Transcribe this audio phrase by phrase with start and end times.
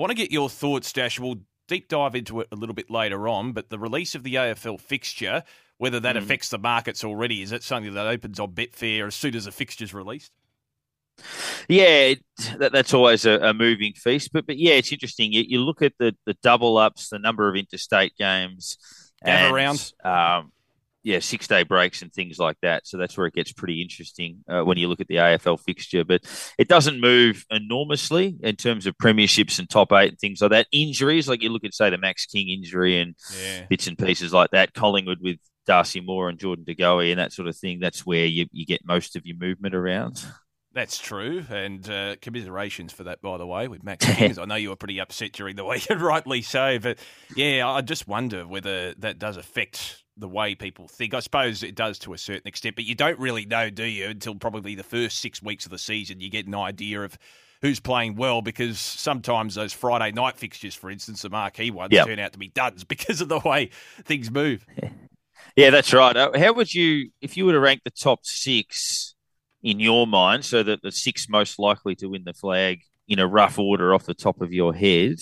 [0.00, 1.20] I want to get your thoughts, Dash.
[1.20, 4.36] We'll deep dive into it a little bit later on, but the release of the
[4.36, 5.42] AFL fixture,
[5.76, 6.20] whether that mm.
[6.20, 9.52] affects the markets already, is it something that opens on Betfair as soon as the
[9.52, 10.32] fixture's released?
[11.68, 12.14] Yeah,
[12.56, 14.30] that, that's always a, a, moving feast.
[14.32, 15.34] But but yeah, it's interesting.
[15.34, 18.78] You, you, look at the, the double ups, the number of interstate games,
[19.20, 19.92] and, around.
[20.02, 20.50] Um,
[21.02, 22.86] yeah, six day breaks and things like that.
[22.86, 26.04] So that's where it gets pretty interesting uh, when you look at the AFL fixture.
[26.04, 26.22] But
[26.58, 30.66] it doesn't move enormously in terms of premierships and top eight and things like that.
[30.72, 33.66] Injuries, like you look at, say, the Max King injury and yeah.
[33.68, 34.74] bits and pieces like that.
[34.74, 37.80] Collingwood with Darcy Moore and Jordan De Goey and that sort of thing.
[37.80, 40.24] That's where you, you get most of your movement around.
[40.72, 44.38] That's true, and uh, commiserations for that, by the way, with Max Kings.
[44.38, 46.78] I know you were pretty upset during the week, and rightly so.
[46.78, 46.98] But
[47.34, 51.12] yeah, I just wonder whether that does affect the way people think.
[51.12, 54.08] I suppose it does to a certain extent, but you don't really know, do you,
[54.08, 56.20] until probably the first six weeks of the season.
[56.20, 57.18] You get an idea of
[57.62, 62.06] who's playing well because sometimes those Friday night fixtures, for instance, the marquee ones, yep.
[62.06, 63.70] turn out to be duds because of the way
[64.04, 64.64] things move.
[65.56, 66.16] Yeah, that's right.
[66.16, 69.09] Uh, how would you, if you were to rank the top six
[69.62, 73.26] in your mind, so that the six most likely to win the flag in a
[73.26, 75.16] rough order off the top of your head,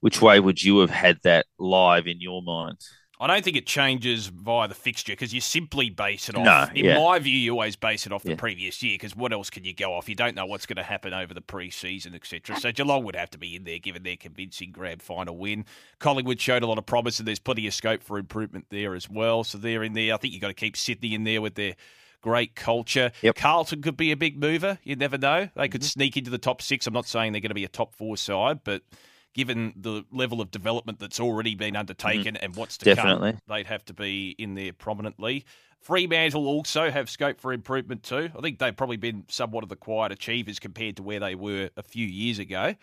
[0.00, 2.78] which way would you have had that live in your mind?
[3.22, 6.44] I don't think it changes via the fixture because you simply base it off.
[6.44, 6.98] No, in yeah.
[6.98, 8.36] my view, you always base it off the yeah.
[8.36, 10.08] previous year because what else can you go off?
[10.08, 12.58] You don't know what's going to happen over the pre-season, etc.
[12.58, 15.66] So Geelong would have to be in there given their convincing grand final win.
[16.00, 19.08] Collingwood showed a lot of promise and there's plenty of scope for improvement there as
[19.08, 19.44] well.
[19.44, 20.14] So they're in there.
[20.14, 21.76] I think you've got to keep Sydney in there with their
[22.22, 23.12] great culture.
[23.20, 23.36] Yep.
[23.36, 24.78] Carlton could be a big mover.
[24.82, 25.50] You never know.
[25.54, 25.88] They could mm-hmm.
[25.88, 26.86] sneak into the top six.
[26.86, 28.82] I'm not saying they're going to be a top four side, but–
[29.34, 33.32] given the level of development that's already been undertaken mm, and what's to definitely.
[33.32, 35.44] come, they'd have to be in there prominently.
[35.80, 38.30] Fremantle also have scope for improvement too.
[38.36, 41.70] I think they've probably been somewhat of the quiet achievers compared to where they were
[41.76, 42.74] a few years ago.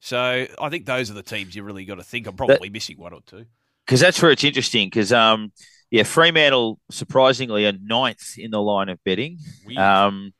[0.00, 2.26] So I think those are the teams you really got to think.
[2.26, 3.46] I'm probably that, missing one or two.
[3.86, 4.88] Because that's where it's interesting.
[4.88, 5.52] Because um,
[5.94, 9.38] yeah, Fremantle surprisingly are ninth in the line of betting.
[9.76, 10.34] Um,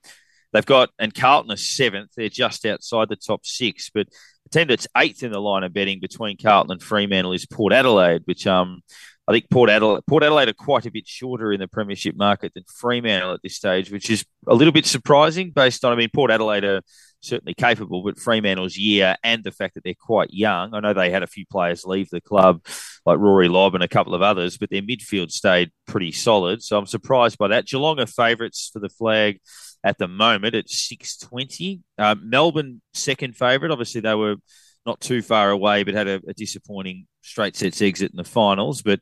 [0.53, 2.11] they've got and Carlton is seventh.
[2.17, 4.09] They're just outside the top six, but
[4.43, 7.73] the team that's eighth in the line of betting between Carlton and Fremantle is Port
[7.73, 8.81] Adelaide, which um,
[9.29, 12.53] I think Port Adelaide, Port Adelaide are quite a bit shorter in the premiership market
[12.55, 16.11] than Fremantle at this stage, which is a little bit surprising based on, I mean,
[16.13, 16.81] Port Adelaide are
[17.25, 20.75] certainly capable, but Fremantle's year and the fact that they're quite young.
[20.75, 22.65] I know they had a few players leave the club,
[23.07, 26.63] like Rory Lobb and a couple of others, but their midfield stayed pretty solid.
[26.63, 27.67] So I'm surprised by that.
[27.67, 29.41] Geelong are favourites for the flag
[29.85, 31.83] at the moment at 620.
[31.99, 33.73] Uh, Melbourne, second favourite.
[33.73, 34.37] Obviously, they were
[34.87, 38.83] not too far away, but had a, a, disappointing straight sets exit in the finals.
[38.83, 39.01] But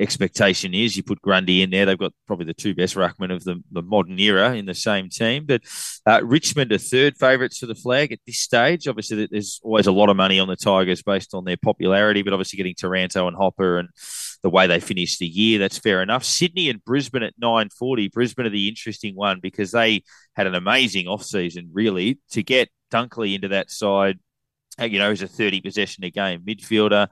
[0.00, 1.86] expectation is you put Grundy in there.
[1.86, 5.10] They've got probably the two best ruckmen of the, the modern era in the same
[5.10, 5.44] team.
[5.46, 5.62] But
[6.06, 8.88] uh, Richmond are third favourites for the flag at this stage.
[8.88, 12.32] Obviously, there's always a lot of money on the Tigers based on their popularity, but
[12.32, 13.88] obviously getting Taranto and Hopper and
[14.42, 15.58] the way they finished the year.
[15.58, 16.24] That's fair enough.
[16.24, 18.08] Sydney and Brisbane at 940.
[18.08, 20.02] Brisbane are the interesting one because they
[20.34, 24.18] had an amazing off season, really, to get Dunkley into that side.
[24.80, 27.08] Uh, you know, he's a 30 possession a game midfielder.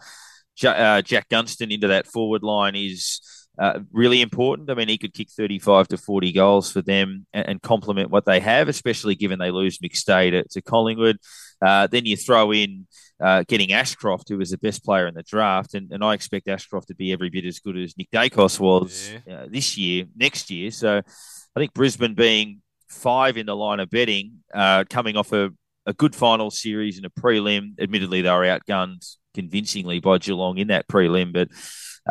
[0.64, 3.20] Uh, Jack Gunston into that forward line is
[3.58, 4.70] uh, really important.
[4.70, 8.24] I mean, he could kick 35 to 40 goals for them and, and complement what
[8.24, 11.18] they have, especially given they lose McStay to, to Collingwood.
[11.60, 12.86] Uh, then you throw in
[13.20, 16.46] uh, getting Ashcroft, who was the best player in the draft, and, and I expect
[16.46, 19.34] Ashcroft to be every bit as good as Nick Daicos was yeah.
[19.34, 20.70] uh, this year, next year.
[20.70, 25.50] So I think Brisbane being five in the line of betting, uh, coming off a,
[25.84, 27.72] a good final series and a prelim.
[27.80, 31.48] Admittedly, they were outgunned convincingly by Geelong in that prelim, but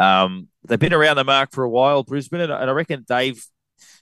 [0.01, 3.43] um, they've been around the mark for a while, Brisbane, and, and I reckon they've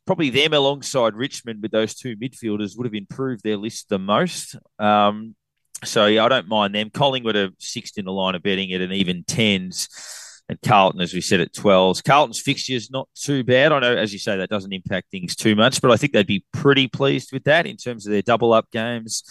[0.06, 4.56] probably them alongside Richmond with those two midfielders would have improved their list the most.
[4.78, 5.36] Um,
[5.84, 6.90] so yeah, I don't mind them.
[6.92, 9.90] Collingwood are sixth in the line of betting at an even tens,
[10.48, 12.02] and Carlton, as we said, at twelves.
[12.02, 13.72] Carlton's fixture is not too bad.
[13.72, 16.28] I know, as you say, that doesn't impact things too much, but I think they'd
[16.38, 19.24] be pretty pleased with that in terms of their double up games.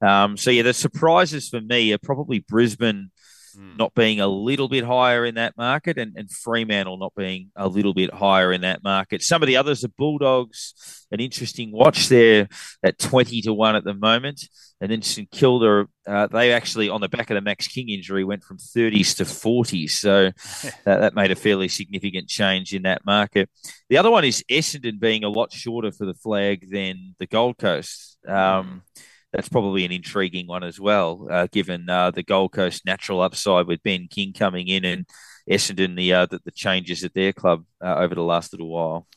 [0.00, 3.10] Um, so yeah, the surprises for me are probably Brisbane
[3.56, 3.78] mm.
[3.78, 7.68] not being a little bit higher in that market and, and Fremantle not being a
[7.68, 9.22] little bit higher in that market.
[9.22, 12.48] Some of the others, the Bulldogs, an interesting watch there
[12.82, 14.48] at 20 to 1 at the moment.
[14.80, 18.24] And then St Kilda, uh, they actually, on the back of the Max King injury,
[18.24, 19.90] went from 30s to 40s.
[19.90, 20.30] So
[20.84, 23.48] that, that made a fairly significant change in that market.
[23.88, 27.58] The other one is Essendon being a lot shorter for the flag than the Gold
[27.58, 28.18] Coast.
[28.26, 29.02] Um, mm
[29.34, 33.66] that's probably an intriguing one as well, uh, given uh, the Gold Coast natural upside
[33.66, 35.06] with Ben King coming in and
[35.50, 39.08] Essendon the uh, the, the changes at their club uh, over the last little while.